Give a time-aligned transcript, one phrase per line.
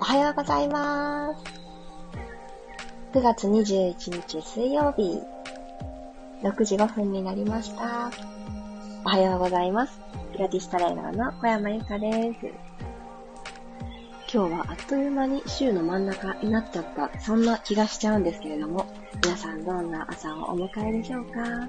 [0.00, 1.44] おはようございます。
[3.12, 5.20] 9月21日水曜日、
[6.42, 8.10] 6時5分になりました。
[9.04, 10.00] おはようございます。
[10.32, 12.46] ピラティストレーナーの小山由かです。
[14.32, 18.86] 今日はあっという間に週の真ん中になっちゃった、そんな気がしちゃうんですけれども、
[19.24, 21.68] 皆さんどんな朝をお迎えでしょうか？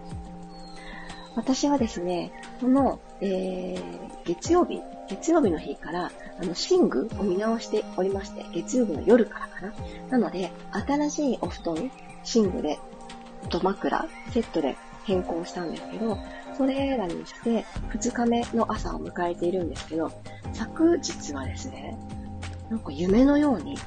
[1.40, 3.82] 私はですね、この、えー、
[4.26, 9.74] 月曜日、月曜日の日から、あの、寝具を見直しておりまして、月曜日の夜からかな。
[10.10, 11.76] なので、新しいお布団、
[12.36, 12.78] 寝具で、
[13.48, 14.76] と枕、セットで
[15.06, 16.18] 変更したんですけど、
[16.58, 17.64] それらにして、
[17.94, 20.12] 2日目の朝を迎えているんですけど、
[20.52, 21.98] 昨日はですね、
[22.70, 23.78] なんか夢のように、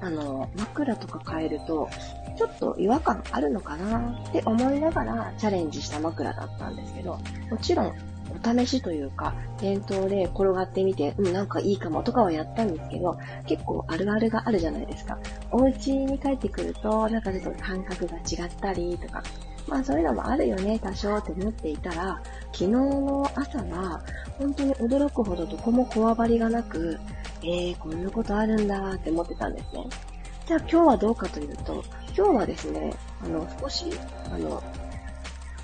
[0.00, 1.90] あの、枕とか変えると、
[2.38, 7.18] ちょっと違和感あるのかなって思いながらチャレンジした枕だったんですけど、
[7.50, 7.94] もちろん
[8.30, 15.18] お試しというか、店頭で転がってみて、うん、なんかいいかもとかはやったんですけど、結構あるあるがあるじゃないですか。
[15.50, 19.22] お家に帰ってくると、なんかちょっと感覚が違ったりとか、
[19.66, 22.20] まあそういうのもあるよね、多少って思っていたら、
[22.52, 24.00] 昨日の朝は、
[24.38, 26.98] 本当に驚くほどどこもこわばりがなく、
[27.42, 29.84] えー、こんなことあるんだって思ってたんですね。
[30.48, 31.84] じゃあ今日はどうかというと、
[32.16, 33.84] 今日はですね、あの、少し、
[34.32, 34.62] あの、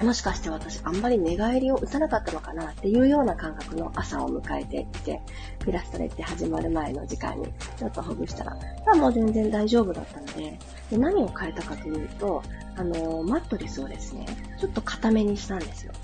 [0.03, 5.23] もしかして私あんまり寝返りを打たなかったのかなっていうような感覚の朝を迎えていて、
[5.65, 7.47] ピラストレッチ始まる前の時間に
[7.79, 8.55] ちょっとほぐしたら、
[8.85, 10.59] まあもう全然大丈夫だったので、
[10.91, 12.43] で何を変えたかというと、
[12.77, 14.27] あのマットレスをですね、
[14.61, 15.95] ちょっと固めにしたんですよ。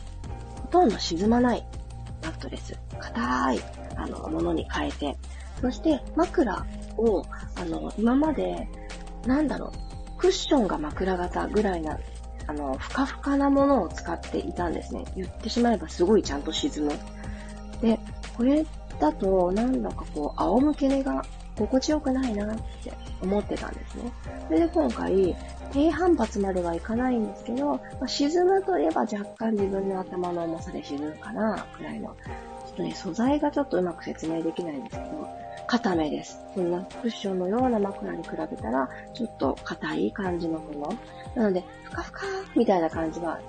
[0.62, 1.66] ほとんど沈まない
[2.22, 3.60] マットレス、硬い
[3.96, 5.18] あのものに変えて、
[5.60, 6.64] そして枕
[7.00, 7.24] を、
[7.56, 8.68] あの、今まで、
[9.26, 9.72] なんだろ
[10.16, 11.98] う、クッションが枕型ぐらいな
[12.50, 15.04] あの、ふかふかなものを使っていたんですね。
[15.14, 16.92] 言ってしまえばすごいちゃんと沈む。
[17.80, 18.00] で、
[18.36, 18.66] これ
[18.98, 21.24] だと、なんだかこう、仰向け寝が
[21.56, 24.12] 心地よくないなって思ってたんですね。
[24.48, 25.36] それで今回、
[25.72, 32.08] 低反発まではいかないんですけど、まあ、沈むといえば若干自分の頭の重さで沈むかな、くらいの。
[32.08, 35.28] ちょっとね、素材がちょっとうまく説明できないんですけど、
[35.70, 36.40] 硬めです。
[36.56, 40.98] こんなクッションのような枕に比べたら、ちょっと硬い感じのもの。
[41.36, 42.22] なので、ふかふか
[42.56, 43.40] みたいな感じは、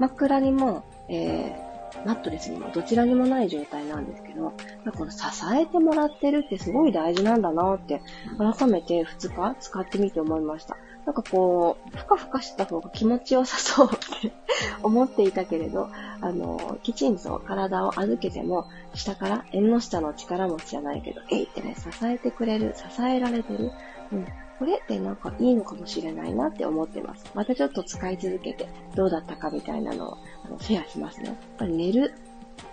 [0.00, 4.52] 枕にも、えー、マットレスにもどちらにもない状態なんですけど、
[4.96, 5.18] この支
[5.54, 8.02] えてもらってるってすごい大事なんだなって、
[8.36, 10.76] 改めて2日使ってみて思いました。
[11.08, 14.30] なんかこう、ふかふかした方が気持ちよさそうって
[14.84, 15.88] 思っていたけれど、
[16.20, 23.72] あの、きちんと体を預けても、下から、縁の下の力持ちじゃないけど、えいってね、支えてくれる、支えられてる。
[24.12, 24.26] うん。
[24.58, 27.24] これってなんかいいのかもしれないなって思ってます。
[27.32, 31.28] またちょっと使い続けて、どうだったかみたいなのを、あの、シェアしますね。
[31.28, 32.12] やっぱり寝る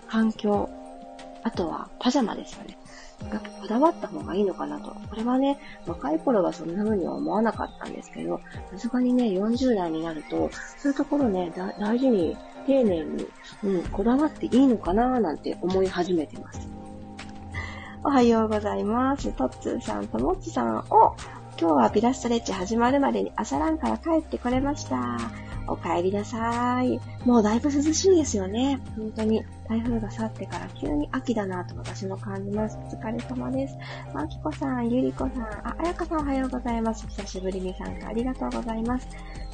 [0.09, 0.69] 環境、
[1.43, 2.77] あとはパジャマですよね。
[3.31, 4.91] やっぱこだわった方がいいのかなと。
[5.09, 12.37] これはね、若い頃はそんな風には思わなかったんですけど、さすがにね、40代になると、そういうところね、大事に、
[12.67, 13.27] 丁寧に、
[13.63, 16.67] うん、こだわっていいのかななんて思い始めてます。
[18.03, 19.31] おはようございます。
[19.33, 21.15] トッツーさんとモッチさんを、
[21.59, 25.17] 今日はピラストレッチ始まるまでに朝ランから帰ってこれました。
[25.67, 26.99] お帰りなさーい。
[27.25, 28.79] もうだいぶ涼しいですよね。
[28.95, 29.43] 本当に。
[29.67, 32.77] 台風が去ってから急に秋だなと私も感じます。
[32.77, 33.77] お疲れ様です。
[34.13, 37.07] まきこさん、ゆりこさん、あ、あやかさんおはようございます。
[37.07, 39.07] 久しぶりに参加ありがとうございます。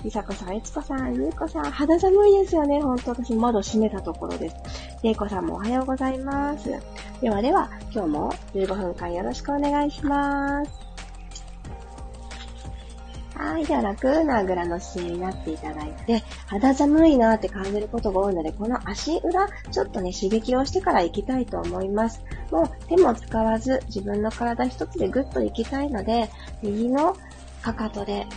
[0.03, 2.81] りさこさん、えつこさん、ゆうこさん、肌寒いですよね。
[2.81, 4.55] ほんと私窓閉めたところです。
[5.03, 6.69] れいこさんもおはようございます。
[7.21, 10.90] ではでは、今日も15分間よろしくお願いします。
[13.41, 13.65] はい。
[13.65, 22.23] では楽なぐらの姿勢になっていただいて、肌寒いなって感じることが多いので、この足裏、ちょっとね、刺激をしてから行きたいと思います。
[22.51, 26.29] もう手も使わず、自分の体一つでぐっと行きたいので、
[26.61, 27.17] 右の
[27.63, 28.27] かかとで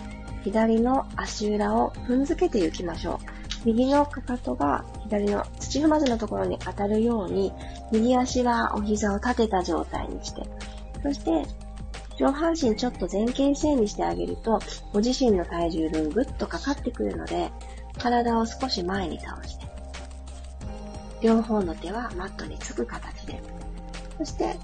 [0.43, 3.66] 左の足裏を踏んづけていきましょう。
[3.66, 7.53] 右のかかとが左の土踏まずのところに当たるように、
[7.93, 10.43] 右足はお膝を立てた状態にして、
[11.02, 11.46] そして
[12.16, 14.61] 上半身ちょっと前傾姿勢にしてあげると、
[14.93, 17.50] ご自身の体重分ぐっとかかってくるので、
[17.99, 19.66] 体を少し前に倒して、
[21.22, 23.43] 両方の手はマットにつく形で、
[24.19, 24.56] そして、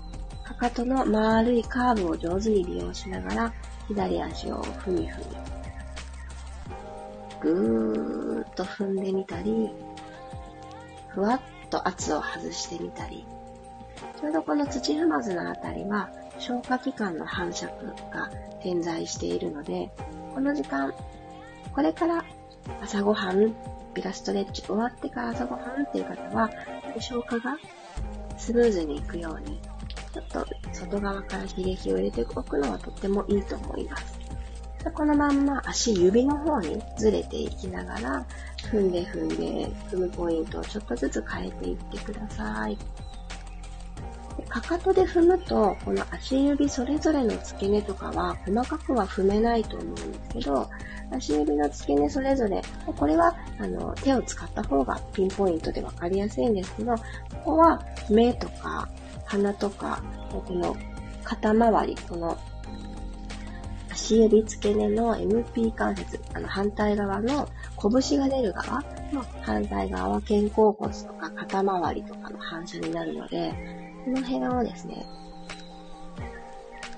[0.45, 3.53] かかとの丸いカーブを上手に利用しながら、
[3.89, 5.37] 左足を踏み踏み、
[7.41, 9.71] ぐーっと踏んでみたり、
[11.09, 13.27] ふわっと圧を外してみたり、
[14.21, 18.31] ちょうどこの土踏まずのあたりは、消化器官の反射区が
[18.63, 19.91] 点在しているので、
[20.35, 20.93] この時間、
[21.75, 22.25] これから
[22.83, 23.55] 朝ごはん、
[23.95, 26.51] ピラストレッチ終わってから朝ごはんっていう方は、
[26.99, 27.59] 消化が
[28.39, 29.61] スムーズにいくように、
[30.13, 34.19] ちょっと外側から刺激を入れておくのはとってもいいと思います。
[34.95, 38.27] このまんま足指の方にずれていきながら、
[38.73, 42.79] 踏んで踏んで、踏むポイントをちょっとずつ変えていってください。
[44.51, 50.69] かかとで踏むと、この足指それぞれの付け根とかは細かくは踏めないと思うんですけど、
[51.13, 52.61] 足指の付け根それぞれ、
[52.97, 57.03] これはあの手を使った方がピンポイントでわかりやすいんですけど、こ
[57.45, 57.81] こは
[58.11, 58.89] 目とか
[59.25, 60.03] 鼻とか、
[60.33, 60.77] この
[61.23, 62.37] 肩周り、この
[63.93, 67.49] 足指付け根の MP 関節、あの反対側の
[67.81, 68.83] 拳が出る側
[69.13, 75.07] の反対側は肩甲骨とか肩周りとかの反射になるので、この辺をですね、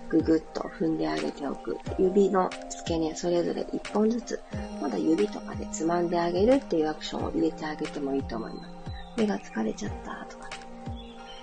[0.09, 1.79] ぐぐっと踏んであげておく。
[1.99, 4.41] 指の付け根それぞれ1本ずつ、
[4.81, 8.71] まだ指とかでつまんであげるっていうアクションを入れてあげてもいいと思います。
[9.17, 10.51] 目が疲れちゃったとか、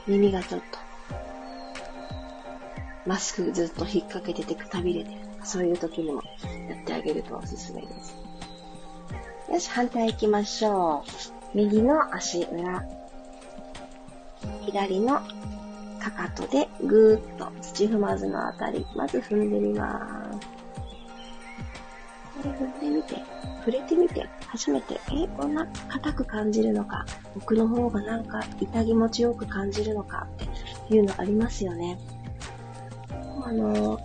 [0.08, 0.78] 耳がちょっと、
[3.08, 6.22] マスクずっと引っ掛けててくたびれてるとか、そういう時にも
[6.70, 8.16] やってあげるとおすすめです。
[9.52, 11.04] よし、反対行きましょ
[11.54, 11.58] う。
[11.58, 12.86] 右の足裏、
[14.72, 15.20] 左の
[16.00, 20.48] かかとでぐーっと土踏まずのあたり、まず踏んでみます。
[22.42, 23.16] 踏んでみて、
[23.60, 30.28] 触れてみて、初めて、え、こんな硬く感じるのか、僕の方がなんか痛気持ちよく感じるのか
[30.86, 31.98] っていうのありますよね。
[33.44, 34.00] あの、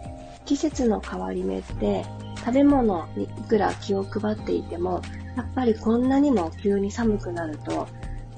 [0.47, 2.05] 季節の変わり目って、
[2.39, 5.03] 食べ物にいくら気を配っていても、
[5.37, 7.87] やっぱりこんなにも急に寒くなると、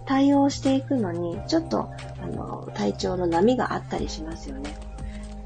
[0.07, 1.91] 対応していくのに、ちょっと、
[2.23, 4.77] あの、体調の波があったりしますよね。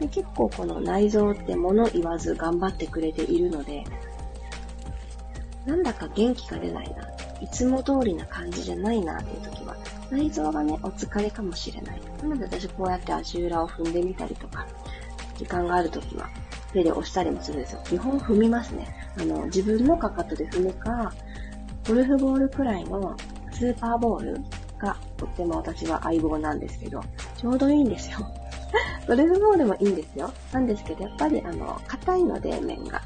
[0.01, 3.85] で結構この内臓って物言わず頑張ってくれているので、
[5.67, 7.07] なんだか元気が出ないな、
[7.41, 9.77] いつも通りな感じじゃないなっていう時は、
[10.11, 12.01] 内臓がね、お疲れかもしれない。
[12.23, 14.67] なので私こうやって足裏を踏んでみたりとか、
[15.37, 16.29] 時間がある時は
[16.73, 17.83] 手で押したりもするんですよ。
[17.85, 18.89] 基本踏みますね。
[19.19, 21.13] あの、自分のかかとで踏むか、
[21.87, 23.17] ゴルフボールくらいの
[23.61, 24.41] スーパーボール
[24.79, 27.03] がとっても私は相棒なんですけど、
[27.37, 28.19] ちょうどいいんですよ。
[29.07, 30.33] ゴルフボールもいいんですよ。
[30.51, 33.03] なんですけど、やっぱりあの、硬いので、面が。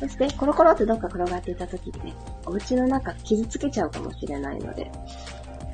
[0.00, 2.14] そして、コロコロってどっか転がっていた時にね、
[2.46, 4.90] お家の中傷つけちゃうかもしれないので、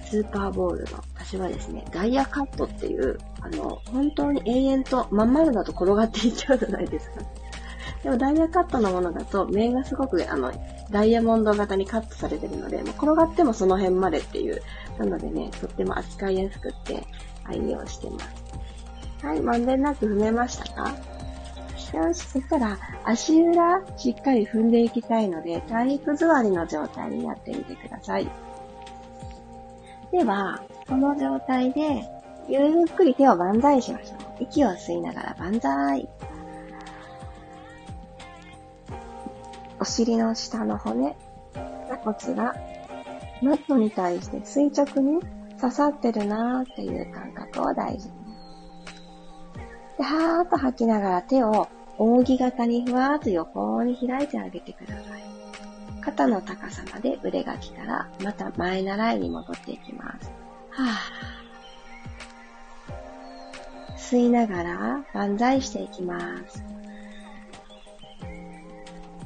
[0.04, 7.20] スーパーボールの、私はですね、ダイヤカットっていう、あの、本当に永遠とまん丸だと転がっていっちゃうじゃないですか。
[8.04, 10.52] でもダイヤカットのものだと、面がすごく、あの、
[10.90, 14.60] ダイヤモンド型にカットされてるので、まあ、転がってもその辺までっていう。
[14.98, 17.02] なのでね、とっても扱いやすくって
[17.44, 19.26] 愛用してます。
[19.26, 20.94] はい、まんべんなく踏めましたか？
[21.94, 28.28] よし、そしたら足裏しっかり踏んでいきたいので、体育座りの状態になってみてください。
[30.12, 32.04] では、この状態で、
[32.48, 34.18] ゆっくり手を万歳しましょう。
[34.40, 36.06] 息を吸いながら万歳。
[39.84, 41.14] お尻の下の骨、
[41.90, 42.54] 座骨が
[43.42, 45.20] マットに対して垂直に
[45.60, 48.14] 刺さってるなーっていう感覚を大事に。
[49.98, 55.22] で、はーっと吐きながら手を扇形にふわーっと横に開いてあげてください。
[56.00, 60.32] 肩の高さまで腕が来たら、また前習いに戻っていきます。
[60.70, 63.98] はぁ。
[63.98, 66.18] 吸いながら万歳していきま
[66.48, 66.73] す。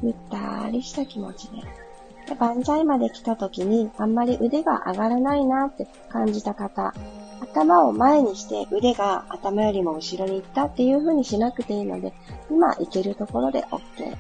[0.03, 1.63] ゆったりした気持ちで。
[2.27, 6.93] で万歳まで来た時にあんまり腕が上がらないなって感じた方、
[7.41, 12.13] 頭を前にして腕が頭よりも後ろに行ったっていう風にしなくていいので、
[12.51, 14.17] 今行けるところで OK。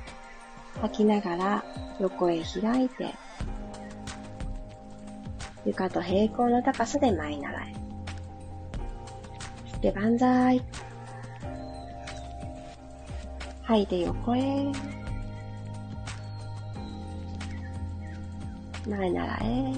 [0.80, 1.64] 吐きながら
[2.00, 3.14] 横へ開いて、
[5.66, 7.74] 床と平行の高さで前習え。
[9.72, 10.62] 吸って万歳。
[13.64, 14.72] 吐いて横へ。
[18.88, 19.72] 前ならえ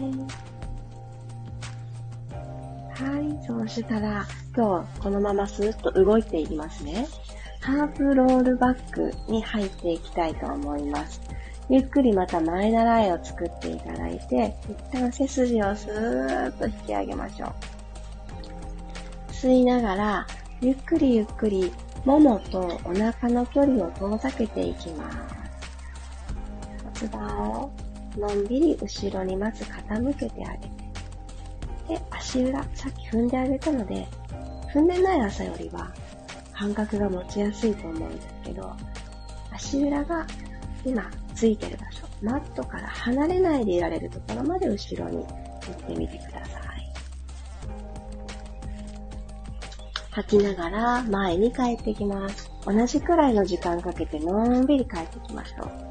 [3.02, 7.08] はい、そうしたら、今日このままスーッと動いていきますね。
[7.60, 11.20] ハーフロールバックに入っていきたいと思います。
[11.70, 17.50] ゆっくりまた前習いを作っていただいて、一旦背筋をスーッと引き上げましょう。
[19.32, 20.26] 吸いながら、
[20.60, 21.72] ゆっくりゆっくり、
[22.04, 25.16] ももとお腹の距離を遠ざけていきます。
[27.00, 27.72] 骨盤を
[28.16, 30.80] のんびり後ろにまず傾けてあげて。
[31.88, 34.06] で、足裏、さっき踏んであげたので、
[34.72, 35.92] 踏んでない朝よりは
[36.52, 38.72] 感覚が持ちやすいと思うんですけど、
[39.52, 40.26] 足裏が
[40.84, 46.60] 今ついてる場所、マットから離れないでいられるところまで後ろに行ってみてください。
[50.10, 52.50] 吐きながら前に帰ってきます。
[52.66, 55.89] 同じくらいの時間かけてのんびり帰ってきましょう。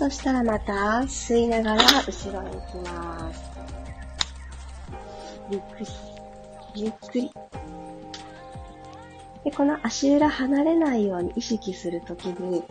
[0.00, 3.50] そしたらまた吸いながら後ろに行きます。
[5.50, 5.86] ゆっくり、
[6.74, 7.30] ゆっくり。
[9.44, 12.64] で、この足裏離れないように意識するときに、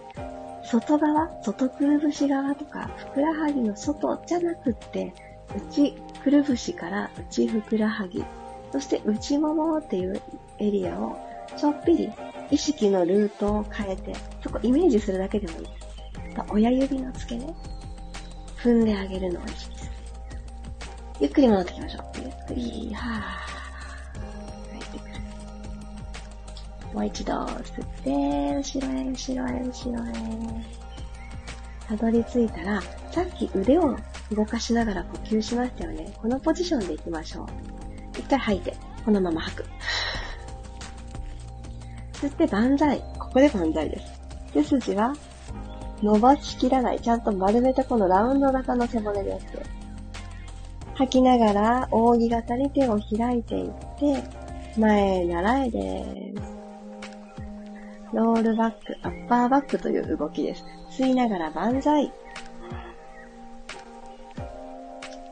[0.63, 5.13] 外側、外くるぶし側とか、ふくらはぎの外じゃなくって、
[5.55, 5.93] 内
[6.23, 8.25] くるぶしから内ふくらはぎ、
[8.71, 10.19] そして内ももっていう
[10.57, 11.15] エリアを
[11.55, 12.11] ちょっぴり
[12.49, 15.78] 意識のルートを変えて、そこイメージするだけでもいいで
[16.49, 17.53] 親指の付け根、
[18.57, 19.91] 踏んであげるのを意識する。
[21.21, 22.03] ゆっくり戻ってきましょう。
[22.21, 24.99] ゆっくり、はぁ、帰って
[26.91, 26.95] く。
[26.95, 28.11] もう一度吸って、
[28.55, 30.13] 後ろへ、後ろへ、後ろへ。
[31.87, 32.81] たどり着いたら、
[33.11, 33.97] さっき腕を
[34.31, 36.13] 動かしながら呼吸しましたよね。
[36.21, 37.47] このポジションでいきましょう。
[38.19, 39.65] 一回吐いて、このまま吐く。
[42.13, 42.99] 吸って万歳。
[43.17, 44.19] ここで万歳です。
[44.53, 45.13] 背筋は
[46.01, 47.01] 伸ばしきらない。
[47.01, 49.45] ちゃんと丸めたこのラウンド型の背骨でやって。
[50.95, 54.23] 吐きながら扇形に手を開いていって、
[54.77, 56.59] 前へ習えです。
[58.13, 60.65] ロールバック、アッパーバックという動きです。
[60.89, 62.05] 吸いながら万歳。
[62.05, 62.11] しっ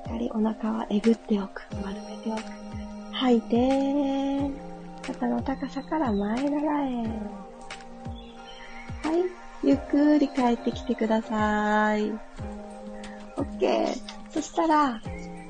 [0.09, 1.65] かりお腹はえぐっておく。
[1.83, 2.41] 丸めておく。
[3.13, 4.51] 吐いて、
[5.01, 6.95] 肩の高さから前習え。
[9.03, 9.46] はい。
[9.67, 12.13] ゆっくり帰ってきてください。
[13.36, 13.97] OK。
[14.31, 15.01] そしたら、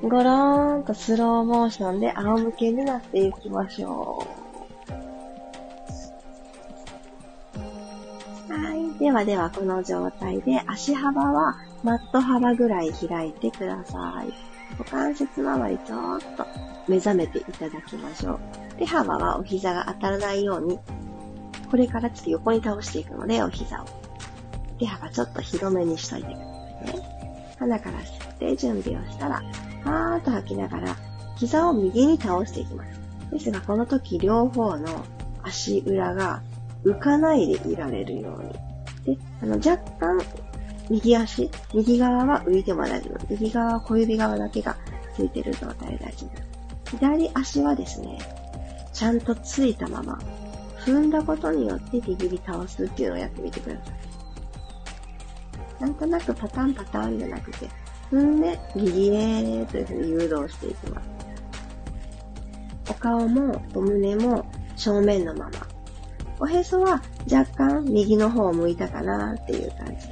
[0.01, 4.25] ごろーんとスローモーションで仰向けになっていきましょ
[8.49, 8.53] う。
[8.53, 8.97] はい。
[8.97, 14.33] ではでは、この状態で足幅はマット幅ぐらい開いてください。
[14.79, 16.47] 股関節周りちょっと
[16.87, 18.39] 目覚めていただきましょう。
[18.79, 20.79] 手幅はお膝が当たらないように
[21.69, 24.06] これからちょっと横に倒していくので、お膝を。
[24.79, 27.17] 手幅ちょっと広めにしといてくださいね。
[27.59, 29.35] 鼻から吸って準備をしたら、
[29.83, 30.95] はーっと吐きながら、
[31.37, 32.99] 膝を右に倒していきます。
[33.31, 35.05] ですが、この時両方の
[35.43, 36.41] 足裏が
[36.83, 39.15] 浮かないでいられるように。
[39.15, 40.19] で、あの、若干、
[40.89, 43.25] 右足、右側は浮いても大丈夫。
[43.29, 44.77] 右側は小指側だけが
[45.15, 46.47] ついてる状態で大丈夫。
[46.97, 48.19] 左足はですね、
[48.93, 50.19] ちゃんとついたまま、
[50.85, 54.06] 踏んだことによって右に倒すっていうのをやってみてください。
[55.79, 57.69] なんとなくパターンパターンじゃなくて、
[58.11, 61.09] 踏んで右へというふうに誘導していきます。
[62.89, 65.51] お顔もお胸も正面のまま。
[66.39, 70.07] おへそは若干右の方を向いたかなっていう感じ。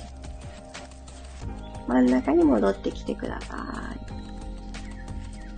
[1.87, 3.99] 真ん中に戻ってきてください。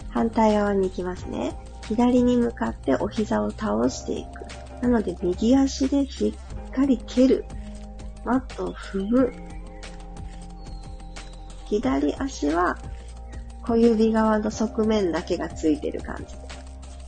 [0.10, 1.56] 反対側に行きますね。
[1.88, 4.84] 左に向かってお膝を倒していく。
[4.84, 6.36] なので、右足でし
[6.70, 7.46] っかり蹴る。
[8.26, 9.47] マットを踏む。
[11.70, 12.78] 左足は
[13.64, 16.36] 小指側の側面だけがついてる感じ。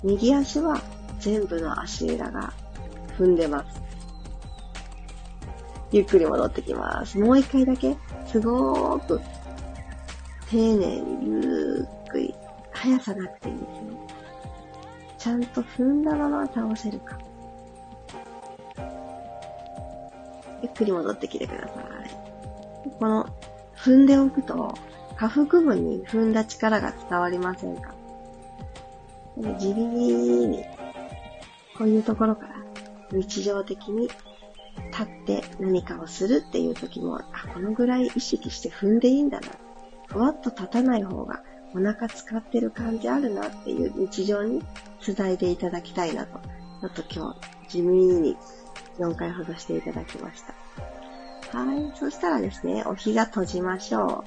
[0.04, 0.82] 右足は
[1.20, 2.54] 全部の足裏が
[3.18, 3.82] 踏んでます。
[5.92, 7.18] ゆっくり戻ってきます。
[7.18, 7.96] もう一回だけ、
[8.28, 9.20] すごーく、
[10.50, 12.36] 丁寧にゆっくり、
[12.72, 13.70] 速さなくていいですよ。
[15.18, 17.18] ちゃんと踏んだまま倒せるか。
[20.62, 22.90] ゆっくり戻ってきてください。
[23.00, 23.26] この、
[23.84, 24.78] 踏んでおくと、
[25.18, 27.94] 下腹部に踏んだ力が伝わりませんか？
[29.58, 30.64] 地味に、
[31.78, 32.56] こういうところから
[33.12, 34.10] 日常的に
[34.92, 39.48] 立って何かをするっていう時も、あ、このぐらい意識して踏んでいいんだな。
[40.08, 41.44] ふわっと立たない方が
[41.74, 44.64] お腹使ってる感じあるなっていう日常に
[45.06, 46.40] 伝えていただきたいなと。
[46.82, 47.36] ちょっと今
[47.68, 47.90] 日地味
[48.22, 48.38] に
[48.98, 50.54] 4回ほどしていただきました。
[51.52, 51.98] はい。
[51.98, 54.10] そしたらですね、お膝閉じましょう。
[54.10, 54.24] よ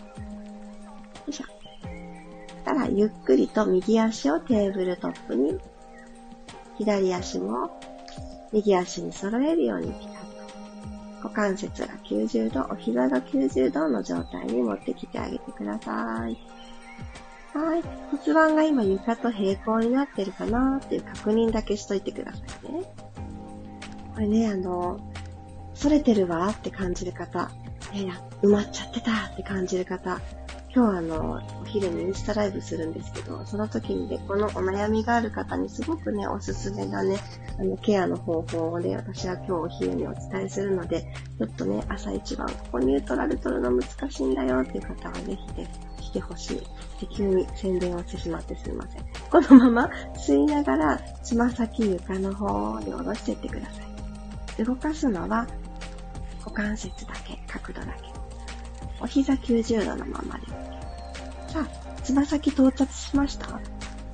[1.29, 1.45] いしょ。
[1.45, 5.59] そしたら、ゆっくりと右足をテーブルトップに、
[6.79, 7.79] 左足も
[8.52, 10.23] 右足に揃えるようにピタッと。
[11.23, 16.37] 股関節が90度、お膝が90度の状態に持ってきてあげてください。
[17.55, 17.83] はい。
[18.11, 22.38] 骨盤が今床と平行になってるかなっていう確認だけしといてくださ
[22.69, 22.83] いね。
[24.14, 25.12] これね、あの、
[25.81, 27.50] 反れてるわって感じる方、
[27.93, 30.21] いやいや、埋まっちゃってたって感じる方、
[30.75, 37.19] 今日あの、お昼にインスタライブするんですけど、その時にね、このお悩みがある方にすごくね、おすすめなね、
[37.59, 41.02] あの、ケアの方法をね、私は今日お昼にお伝えするので、
[41.38, 46.62] ちょっとね、朝一番、ここニュートラル取るの難しいんだよっていう方はぜひね、来てほしい。
[47.14, 49.05] 急に宣伝をしてしまってすいません。
[49.31, 53.73] このまま吸いながら、つま先床の方に下ろしていってくださ
[54.59, 54.64] い。
[54.64, 55.47] 動かすのは、
[56.44, 58.02] 股関節だけ、角度だけ。
[59.00, 60.46] お膝90度のままで。
[61.52, 63.61] さあ、つま先到達しました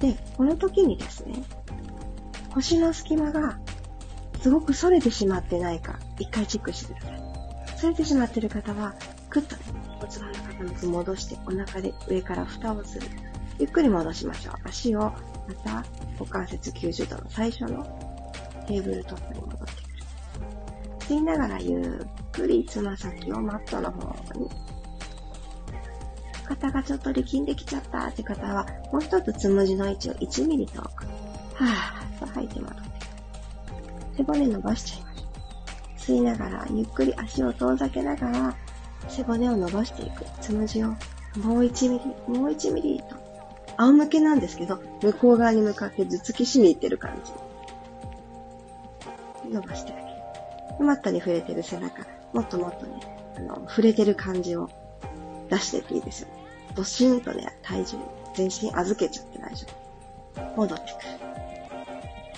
[0.00, 1.42] で、この時にですね、
[2.52, 3.58] 腰の隙間が
[4.40, 7.20] すごく反れてしまってないか、一回チェックしてください。
[7.80, 8.94] 反れてしまってる方は、
[9.30, 9.62] クッとね、
[10.00, 13.06] 骨盤の傾き戻して、お腹で上から蓋をする。
[13.58, 14.54] ゆっくり戻しましょう。
[14.64, 15.14] 足を、ま
[15.64, 15.84] た、
[16.18, 17.84] 股関節90度の最初の
[18.66, 19.88] テーブルトップに戻ってくる。
[21.00, 24.48] 吸いながらゆっくりつま先をマットの方に
[26.48, 31.04] 肩がちょっと力んできちゃったって方は、もう一つつむじの位置を1ミリ遠く。
[31.54, 32.82] はぁ、と吐いて戻って
[34.16, 35.98] 背骨伸ばしちゃいましょう。
[35.98, 38.56] 吸いながら、ゆっくり足を遠ざけながら、
[39.08, 40.24] 背骨を伸ばしていく。
[40.40, 40.98] つむじを、もう
[41.64, 43.16] 1ミリ、もう1ミリと。
[43.76, 47.20] 仰向けなんですけど、向こう側に向かって頭突きしに行ってる感
[49.44, 49.52] じ。
[49.52, 50.08] 伸ばしてあげる。
[50.84, 53.00] マットに触れてる背中、もっともっとね、
[53.36, 54.68] あの、触れてる感じを
[55.50, 56.28] 出してっていいですよ。
[56.74, 57.96] ドシュンとね、体重、
[58.34, 59.66] 全身預けちゃって大丈
[60.36, 60.56] 夫。
[60.56, 61.28] 戻ってくる。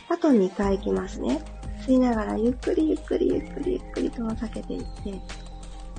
[0.09, 1.41] あと2回行きますね。
[1.87, 4.89] 吸いながらゆっくりゆっくりゆっくりゆっくり遠ざけていって、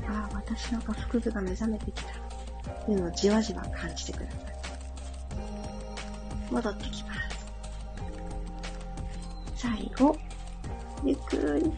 [0.07, 2.13] ああ、私の下腹部が目覚めてきた。
[2.85, 4.41] というのをじわじわ感じてください。
[6.51, 7.21] 戻ってきます。
[9.55, 10.17] 最後、
[11.03, 11.71] ゆっくり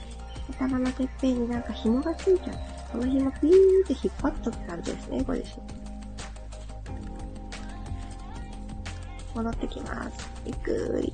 [0.52, 2.60] 頭のてっぺんになんか紐がついちゃって、
[2.92, 3.52] この紐ピーン
[3.84, 5.84] って引っ張っとく感じですね、ご自身。
[9.36, 10.30] 戻ってきます。
[10.46, 11.14] ゆっくり。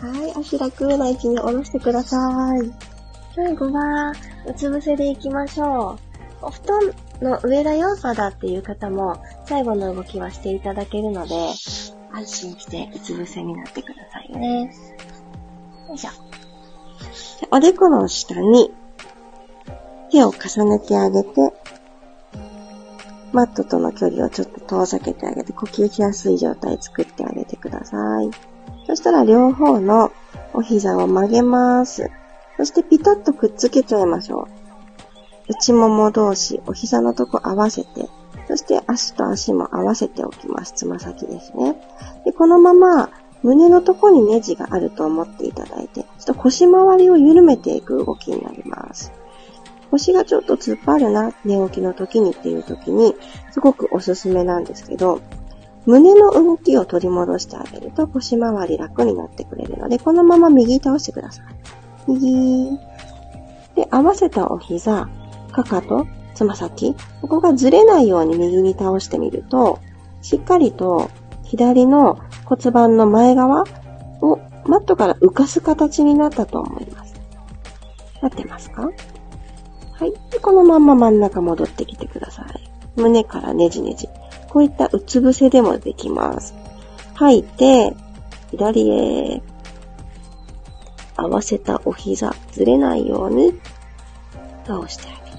[0.00, 2.72] はい、足楽な位置に下ろしてください。
[3.34, 4.12] 最後は、
[4.46, 5.98] うつ伏せでいきましょ
[6.42, 6.46] う。
[6.46, 11.34] お布団の上だよ、まだっていう方も、最後の動きはしていただけるので、
[12.12, 14.72] 安心してうつ伏せになってくださいね。
[15.88, 16.27] よいしょ。
[17.50, 18.72] おでこの下に
[20.10, 21.52] 手を重ねてあげて、
[23.32, 28.30] マットとの距離をちょっと遠ざけてあげて、呼吸しやすい状態作ってあげてください。
[28.86, 30.12] そしたら両方の
[30.54, 32.10] お膝を曲げます。
[32.56, 34.48] そしてピタッとくっつけちゃいましょ
[35.48, 35.52] う。
[35.52, 38.08] 内もも同士、お膝のとこ合わせて、
[38.48, 40.72] そして足と足も合わせておきます。
[40.74, 41.76] つま先ですね。
[42.24, 43.10] で、このまま
[43.42, 49.12] 胸のとこにネジがあると思っていただいて、ちょっと腰回りを緩めていく動きになります。
[49.90, 53.14] 腰がちょっと突っ張るな、寝起きの時にっていう時に、
[53.52, 55.20] すごくおすすめなんですけど、
[55.86, 61.44] 胸の動きを取り戻してあげると腰回り楽になってくれるので、このまま右倒してください。
[62.08, 62.78] 右。
[63.74, 65.08] で、合わせたお膝、
[65.52, 69.78] かかと、つま先、ここがずれないように右に倒してみると、
[70.20, 71.10] しっかりと
[71.48, 73.64] 左の骨盤の前側
[74.20, 77.14] をマットから浮かす形になったと思います。
[78.22, 78.82] なってますか？
[78.82, 78.92] は
[80.06, 80.12] い。
[80.30, 83.00] で、このまんま真ん中戻ってきてください。
[83.00, 84.08] 胸からねじねじ。
[84.48, 86.54] こういったうつ伏せでもできます。
[87.14, 87.94] 吐いて、
[88.50, 89.42] 左へ。
[91.16, 93.58] 合わせたお膝、ずれないように
[94.66, 95.38] 倒してあげる。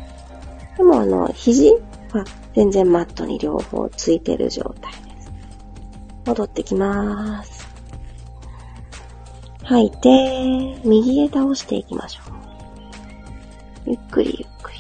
[0.77, 1.71] でもあの、肘
[2.11, 4.91] は全然マットに両方ついてる状態。
[6.25, 7.67] 戻ってきます。
[9.63, 12.21] 吐いて、右へ倒していきましょ
[13.87, 13.91] う。
[13.91, 14.79] ゆっくりゆっくり。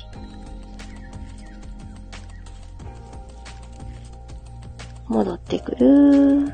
[5.07, 6.51] 戻ってくる。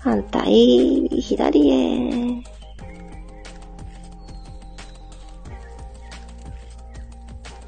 [0.00, 2.42] 反対、左へ。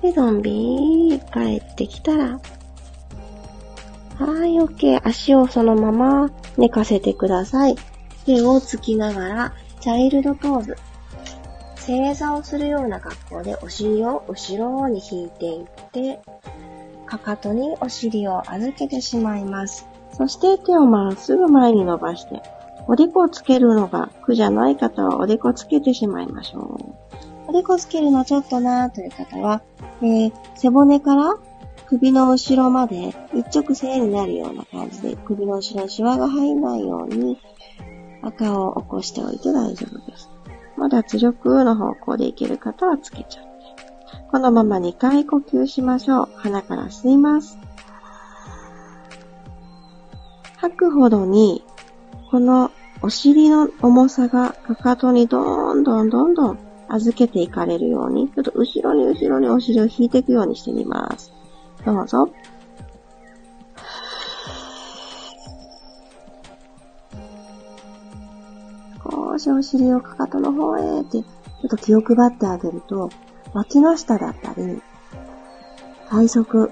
[0.01, 2.41] で、ゾンビ、帰ってきたら、
[4.21, 5.01] はい、オッケー。
[5.03, 7.77] 足をそのまま寝かせてください。
[8.27, 10.77] 手をつきながら、チャイルドポーズ。
[11.77, 16.21] 正座をするような格好でお尻を後ろに引いていって、
[17.07, 19.87] かかとにお尻を預けてしまいます。
[20.13, 22.43] そして手をまっすぐ前に伸ばして、
[22.89, 27.49] おでこをつけるのが苦じゃない方はおでこつけてしまいましょう。
[27.49, 29.63] おでこつけるのちょっとなーという方は、
[30.03, 31.39] えー、背骨から
[31.91, 37.37] 首の後ろまで一直線になるような感じで首の後ろにシワが入らないように
[38.23, 40.31] 赤を起こしておいて大丈夫です。
[40.77, 43.51] まだ圧力の方向でいける方はつけちゃって。
[44.31, 46.29] このまま2回呼吸しましょう。
[46.37, 47.59] 鼻から吸います。
[50.59, 51.65] 吐くほどに、
[52.31, 52.71] この
[53.03, 61.40] お尻の重さがかかとにどんどんどんどん預けていかれるように、ちょっと後ろに後ろにお尻を引いていくようにしてみます。
[61.85, 62.29] どうぞ。
[69.03, 73.09] 少しお尻をかかとの方へって、ちょっと気を配ってあげると、
[73.55, 74.83] 脇の下だったり、
[76.11, 76.69] 体側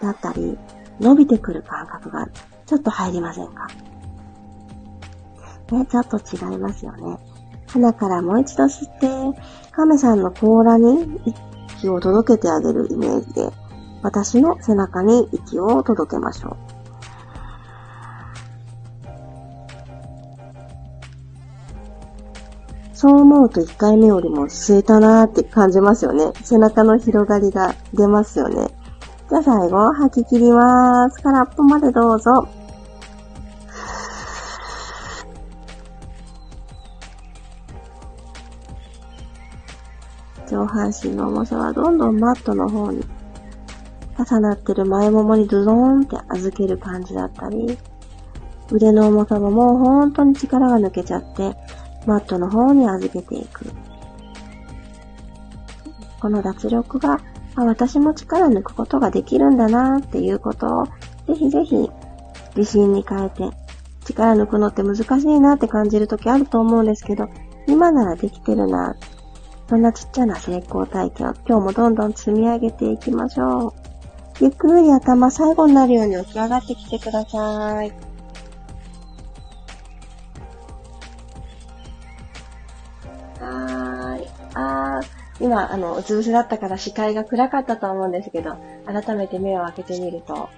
[0.00, 0.56] だったり、
[1.00, 2.28] 伸びてくる感覚が
[2.66, 3.66] ちょっと入りませんか？
[5.72, 7.18] ね、ちょっと違いますよね。
[7.66, 8.98] 鼻からもう一度吸っ
[9.34, 9.40] て、
[9.72, 11.20] 亀さんの甲羅に
[11.78, 13.50] 息を届けてあげるイメージで、
[14.02, 16.78] 私の背中に息を届けましょう。
[22.94, 26.32] そう思うと1回目よりも吸えたなーって感じますよね。
[26.42, 28.74] 背中の広がりが出ますよね。
[29.30, 31.22] じゃあ最後、吐き切ります。
[31.22, 32.48] 空っぽまでどうぞ。
[40.50, 43.04] 上半身の重さはどんどんマットの方に
[44.18, 47.78] 重なってる前ももにドドーンって預ける感じだったり、
[48.72, 51.54] 腕の重さももう本当に力が抜けちゃって、
[52.06, 53.66] マットの方に預けていく。
[56.20, 57.20] この脱力が、
[57.54, 60.84] あ、私も力抜くことができるんだなっていうことを、
[61.26, 61.88] ぜひぜひ
[62.56, 63.48] 自信に変えて、
[64.04, 67.28] 力抜くのって難しいなって感じる時あると思うんですけど、
[67.68, 68.96] 今ならできてるな。
[69.68, 73.87] そんなちっちゃな成功体験を今日もどんどん積み上げていきましょう。
[74.40, 77.92] ゆっくり頭最後になるように起き上がってきてください。
[83.40, 84.28] はーい。
[84.54, 90.48] あー、今、あの、うつ伏せだったから視界が暗かったと思うんですけど、改めて目を開けてみると、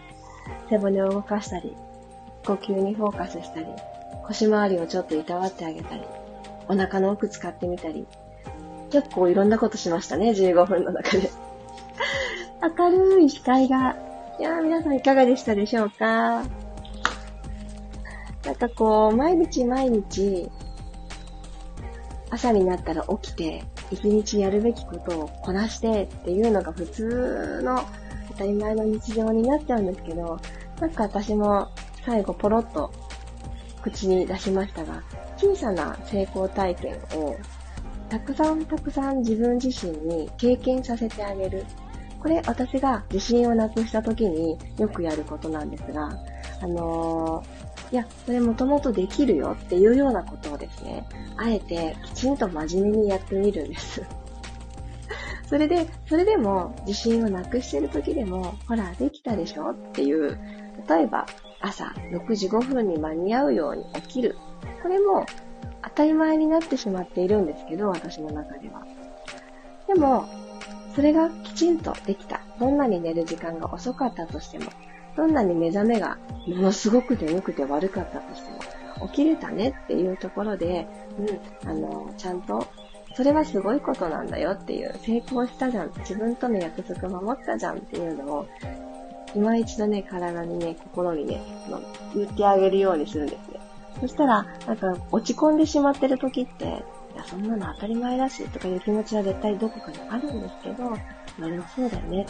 [0.68, 1.74] 背骨を動かしたり、
[2.44, 3.66] 呼吸にフォーカスしたり、
[4.26, 6.02] 腰回りをちょっといたわってあげたり、
[6.68, 8.06] お腹の奥使ってみたり、
[8.90, 11.29] 結構いろんなことしましたね、15分の中で。
[12.62, 13.96] 明るい視界が。
[14.38, 16.44] いやー、皆さんいかがでしたでしょうか？
[18.44, 20.50] なんかこう、毎日毎日、
[22.30, 27.82] 朝になったら起きて、一日やるべきことをこなしてっていうのが普通の
[28.28, 30.38] 当たり前の日常になっちゃうんですけど、
[30.80, 31.68] なんか私も
[32.04, 32.92] 最後ポロッと
[33.82, 35.02] 口に出しましたが、
[35.38, 37.36] 小さな成功体験を
[38.10, 41.64] たくさんたくさん自分自身に経験させてあげる。
[42.20, 46.10] これ私が自信をなくした時によくやることなんですが、
[46.62, 51.04] あのーいや、それもともとできるよっていうようなことをですね、
[51.36, 54.02] あえてきちんと真面目にやってみるんです。
[55.48, 60.38] それで、それでも自信をなくしてる時でも、ほら、できたでしょっていう、
[60.88, 61.26] 例えば
[61.60, 64.36] 朝6時5分に間に合うように起きる。
[64.82, 65.26] これも
[65.82, 68.86] 当たり前になってしまっているんですけど、私の中では。
[69.88, 70.26] でも、
[70.94, 72.40] それがきちんとできた。
[72.58, 74.70] どんなに寝る時間が遅かったとしても、
[75.16, 80.86] どんなに目覚めがものすごく眠くて悪かったとしても、起きれたねっていうところで、
[81.18, 82.66] うん、あの、ちゃんと、
[83.14, 88.48] それはすごいことなんだよっていう、成功したじゃん、自分との約束守ったじゃんっていうのを、
[89.34, 91.40] 今一度ね、体にね、心にね、
[92.14, 93.60] 言ってあげるようにするんですね。
[94.00, 96.82] そしたら、なんか落ち込んでしまってる時って、
[97.20, 100.90] や、そんなの当たり前だし、とかいう気持ちは絶対どこかにあるんですけど、
[101.38, 102.26] なるほど、そうだよね。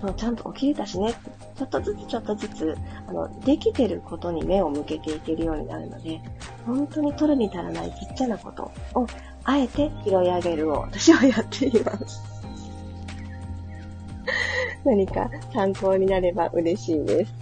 [0.00, 1.14] そうちゃんと起きれたしね。
[1.56, 6.20] ちょっとずつちょっとずつ、あの、できてることに目を向けていけるようになるので、
[6.66, 9.06] 本当に取るに足らないちっちゃなことを、
[9.44, 12.22] あえて拾い上げるを私はやっています。
[14.84, 17.34] 何か参考になれば嬉しいです。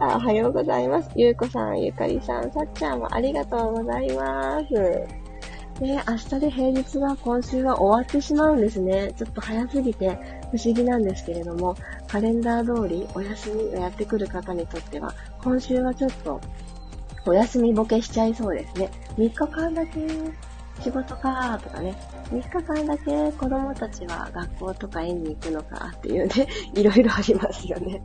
[0.00, 1.10] あおはようございます。
[1.16, 5.21] ゆうこさん、ゆかりさん、さっちゃんもありがとうございます。
[5.80, 9.12] ね、明日で平日は今週は終わってしまうんですね。
[9.16, 10.18] ちょっと早すぎて
[10.52, 16.40] 不思議なんですけれども、カレンダー通りお休みがやってくる方にとっては、今週はちょっと
[17.26, 18.90] お休みボケしちゃいそうですね。
[19.16, 20.06] 3日間だけ
[20.80, 21.96] 仕事かとかね、
[22.30, 28.02] 3日間だけ子供たちは学校とか園に行くのかっていうね、いろいろありますよね。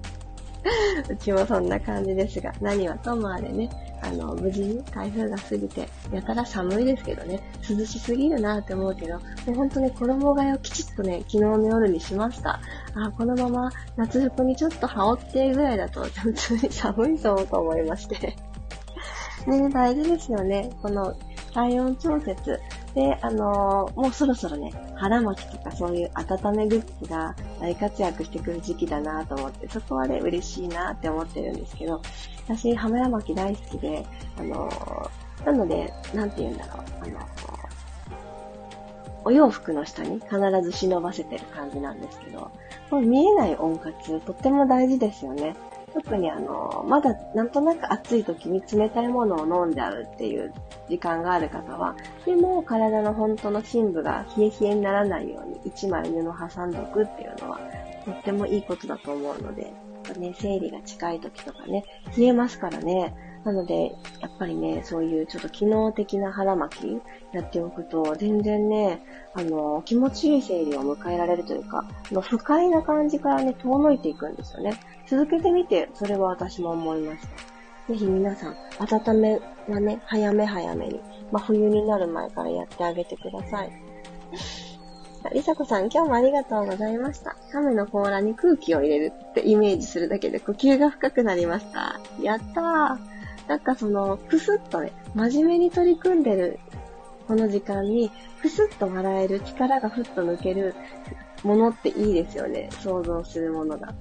[1.10, 3.70] うちもそんな感じですが、何はともあれね、
[4.02, 12.60] あの、無事に台風が過ぎて、やたら寒いですけどね、涼しすぎるなって思うけど、もうほんとね、衣替えをきちっとね、昨日の夜にしました。
[12.96, 18.36] あ、このまま夏服にちょっと羽織ってぐらいだと、普通に寒いぞと思いまして。
[19.48, 20.70] ね、大事ですよね。
[20.82, 21.16] この
[21.54, 22.60] 体温調節。
[22.98, 32.02] で、あのー、もうそろそろね、腹巻きとかそういう温めグッズが大活躍してくる時期だなと思って、そこはね、嬉しいなって思ってるんですけど、
[32.48, 34.04] 私、浜巻き大好きで、
[34.40, 37.68] あのー、なので、なんて言うんだろう、あのー
[39.26, 42.50] お洋服の下に必ず忍ばせてる感じなんですけど、
[42.90, 45.54] この見えない温活、とっても大事ですよね。
[45.94, 50.54] 特にあの、まだなんとなく暑い時に冷たいものを飲んじゃうっていう
[50.90, 51.96] 時間がある方は、
[52.26, 57.60] でも体の本当の深部が冷え冷えにならないように一枚布を挟んでおくっていうのは、
[58.06, 59.74] とってもいいことだと思うので、
[60.18, 61.84] ね、生理が近い時とかね、
[62.18, 69.02] 冷えますからね、なので、やっぱりね、そういうちょっと機能的な腹巻きやっておくと、全然ね、
[69.34, 74.74] あの、気持ちいい生理を迎えられるというか、の不快な感じからね、遠のいていくんですよね。
[75.08, 77.94] 続けてみて、それは私も思いました。
[77.94, 81.00] ぜひ皆さん、温めはね、早め早めに、
[81.32, 83.72] まあ、冬になる前からやってあげてください。
[85.34, 87.36] りさこさん、今日もありがとうございました。
[87.52, 92.00] 亀の甲羅に空気を入れるってイメージするだけで呼吸が深くなりました。
[92.22, 93.17] やったー。
[93.48, 96.60] なんかその、くすっとね、真面目に取り組んでる
[97.28, 98.10] この時間に、
[98.42, 100.76] くすっと笑える力がふっと抜ける
[101.44, 102.70] ものっていいですよね。
[102.82, 103.94] 想像するものが。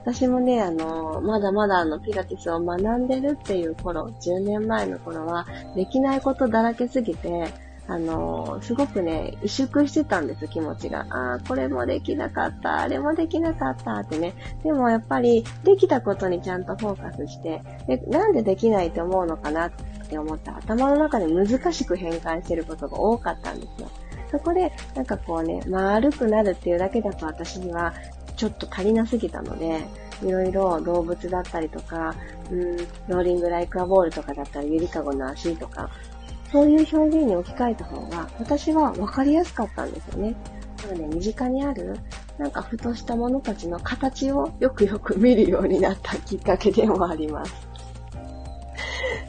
[0.00, 7.52] 私もね、あの、まだまだあの、ピラティスを学んでるっていう頃、10年前の頃は、できないことだらけすぎて、
[7.88, 11.06] あの、すごくね、萎縮してたんです、気持ちが。
[11.08, 14.34] ああ、これもできなかった、あれもできなかったってね。
[14.62, 19.70] でもやっぱり、できたことにちゃんとフォーカスして、で、なんでできないと思うのかなっ
[20.08, 23.88] て思った頭の中で難しく変換してることが多かったんですよ。
[24.30, 27.94] そこで、なんかこうね、丸くなるっていうだけだと私には、
[28.36, 29.80] ちょっと足りなすぎたので、
[30.22, 32.14] いろいろ動物だったりとか、
[32.50, 32.76] うん、
[33.08, 35.90] ローリングライクアボールとかだったり、ゆりかごの足とか、
[36.50, 40.34] そういう表現に置き換えた方が、私は分かりやすかったんですよね。
[40.82, 41.96] なので、身近にある、
[42.38, 47.68] なんかふとしたものたちの形をよくよく見るようになったきっかけでもあります。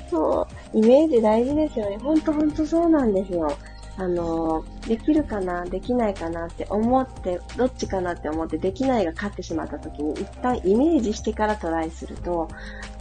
[0.09, 1.97] そう、イメージ大事ですよね。
[1.97, 3.51] ほんとほんとそうなんですよ。
[3.99, 12.47] あの、できるかな、できないかなって思って、どっちかなって思ってできないが勝ってしまった時に、一旦イメージしてからトライすると、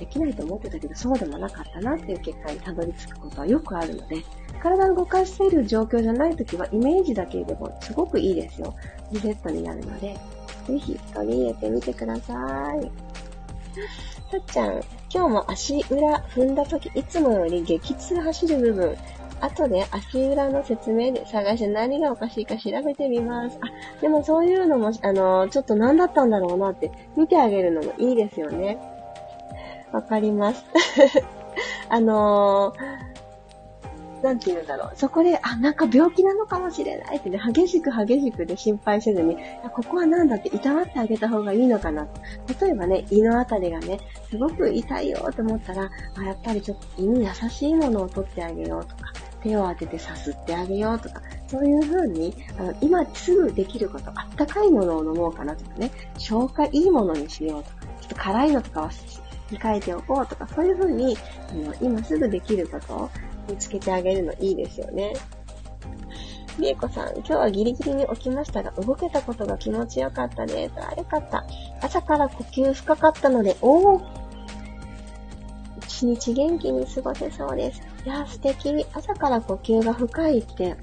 [0.01, 4.25] できないと思ってたけど、そうでもなかったなっていう結果にたどり着くことはよくあるので、
[4.61, 8.75] 体を動かしている状況じゃない時は、イメージだけでもすごくいいですよ。
[9.13, 10.19] リセットになるので、
[10.67, 12.91] ぜひ取り入れてみてください。
[14.33, 14.73] さっちゃん、
[15.15, 18.97] 今日も足裏踏んだ時、いつもより激痛走る部分、
[19.41, 23.59] 後で足裏の説明で探して何がおかしいか調べてみます。
[23.61, 28.79] あ、でもそういうのも、あの、ちょっと何だったんだろうなって見てあげるのもいいですよね。
[29.93, 30.65] わかります。
[31.89, 32.99] あのー、
[34.23, 34.93] なんて言うんだろう。
[34.97, 39.37] そこで、あ、なんか病気なのかもしれないってね、激しく激しくで心配せずに、
[39.73, 42.07] ここはなんだっていたわってあげた方がいいのかな。
[42.61, 58.91] 例えばね、胃のあたりがね、すごく痛いよって思ったら、あ、やっぱりちょっと胃に優しいものを取ってあげようとか、手を当ててさすってあげようとか、そういう風に、あの、今すぐできること、あったかいものを飲もうかなとかね、消化いいものにしようとか、ちょっと辛いのとかは
[59.51, 61.17] 控えておこうとか、そういう風に、
[61.51, 63.11] あの、今すぐできることを
[63.49, 65.15] 見つけてあげるのいいですよね。
[66.59, 70.75] りえこさん、今日はギリギリに起きましたが、動けたことが気持ちよかったです。
[70.77, 71.45] あ、よかった。
[71.81, 74.19] 朝から呼吸深かったので、おー
[75.87, 77.81] 一日元気に過ごせそうです。
[78.05, 78.87] いや、素敵。
[78.95, 80.77] 朝から呼吸が深いって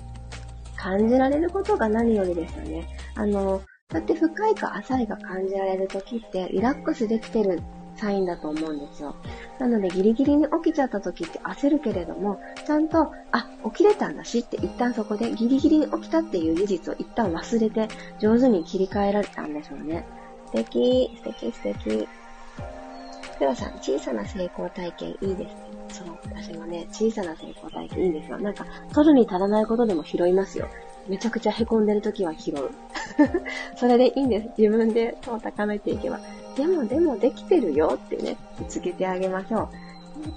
[0.76, 2.88] 感じられることが何よりですよね。
[3.16, 7.62] あの、だって深いか浅いか感じられる時ってリラックスできてる
[7.96, 9.16] サインだと思うんですよ。
[9.60, 17.88] なのでギリギリに起きちゃった時って焦るけれども、ちゃんと、あ、起きれたんだしって一旦そこでギリギリに起きたっていう事実を一旦忘れて
[18.20, 20.06] 上手に切り替えられたんでしょうね。
[20.48, 22.08] 素敵、素敵、素敵。
[23.40, 25.65] ではさん、小さな成功体験いいです。
[25.96, 28.38] そう、私もね、小さな成功体験いいんですよ。
[28.38, 30.68] なんか、取るに足らないことでも拾いますよ。
[31.08, 32.70] めちゃくちゃ凹んでる時は拾う。
[33.78, 34.50] それでいいんです。
[34.58, 36.20] 自分で手を高めていけば。
[36.58, 39.70] でもでもできてるよってね、見つけてあげましょ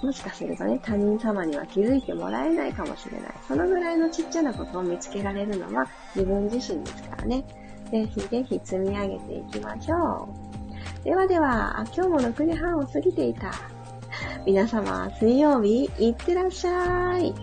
[0.03, 0.07] う。
[0.07, 3.35] もしかするとね、他人様には気づいてもらえないかもしれない。
[3.47, 7.44] そのぐらいのちっちゃなことを見つけられるのは自分自身ですからね。
[7.90, 10.29] ぜひぜひ積み上げていきましょ
[11.03, 11.05] う。
[11.05, 13.53] ではでは、今日も6時半を過ぎていた。
[14.46, 17.35] 皆様、水曜日、いってらっしゃい。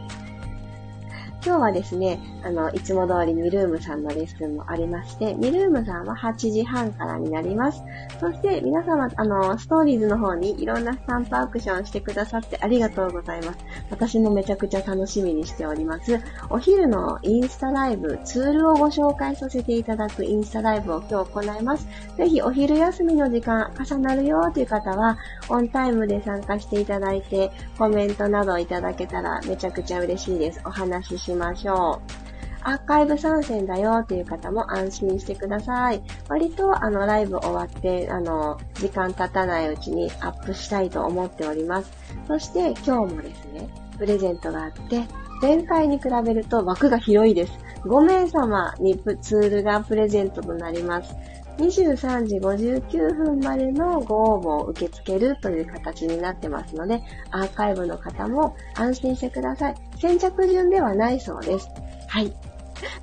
[1.45, 7.83] 今日はですね、あの、いつも通りミルームさんのレッスンもありまして、ミルームさんは8時半からになります。
[8.19, 13.59] そして皆様、あの、ストーリーズの方にいろんなスタンプアクションしてくださってありがとうございます。
[13.91, 16.19] 私もめちゃくちゃ楽しみにしております。
[16.49, 21.87] お昼のインスタライブ、ツールをご紹介させていただくインスタライブを今日行います。
[22.17, 30.59] ぜひお昼休みの時間重なるよという方は、オンタイムで参加していただいて、コメントなどいただけたらめちゃくちゃ嬉しいです。
[30.65, 32.25] お話ししましょう。
[32.67, 36.01] アーカイブ参戦だよっていう方も安心してください。
[36.27, 41.91] 割とあのライブ終わって、あの、時間経たないうちにアップしたいと思っております。
[42.27, 43.69] そして今日もですね、
[43.99, 45.03] プレゼントがあって、
[45.41, 47.53] 前回に比べると枠が広いです。
[47.83, 51.15] 5名様にツールがプレゼントとなります。
[51.57, 59.75] 23時59分までのご応募を受け付けるという形になってますので、アーカイブの方も安心してください。
[59.99, 61.69] 先着順ではないそうです。
[62.07, 62.33] はい。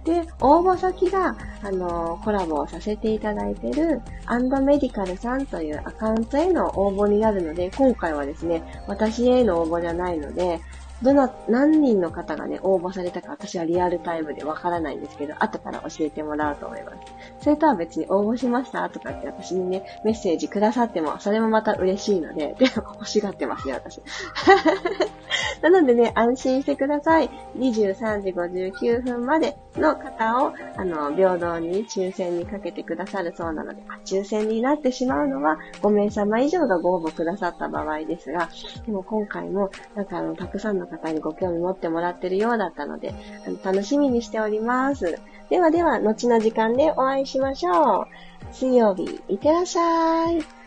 [0.04, 10.60] で、応募先が、あの、コラボをさせていただいてる、アンドメディカルさんというアカウントへの応募になるので、今回はですね、私への応募じゃないので、
[11.02, 16.96] どな、何人の方がね、応募されたか私はリアルタイムでわからないんですけど、後から教えてもらおうと思います。
[17.40, 24.00] それとは別に応募しましたとかって私にね、メッセージくださっても、それもまた嬉しいので、でも、欲しがってますね、私。
[25.62, 27.30] なのでね、安心してください。
[27.56, 38.48] 23時59分までの方を、あの、平等に抽選にかけてくださるそうなので、抽選になってしまうのは5名様以上がご応募くださった場合ですが、
[38.86, 43.14] でも今回も、なんかあの、たくさんの方にご興味持ってもらってるようだったので、
[43.46, 45.18] あの楽しみにしております。
[45.50, 48.06] ではでは、後の時間でお会いしましょう。
[48.52, 50.61] 水曜日、いってらっしゃい。